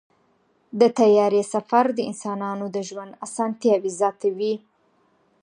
[0.79, 4.53] د طیارې سفر د انسانانو د ژوند اسانتیا زیاتوي.